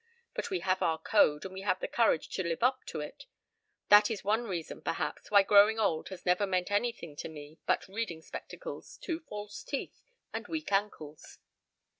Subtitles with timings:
[0.33, 3.27] But we have our code and we have the courage to live up to it.
[3.89, 7.87] That is one reason, perhaps, why growing old has never meant anything to me but
[7.87, 10.01] reading spectacles, two false teeth,
[10.33, 11.37] and weak ankles.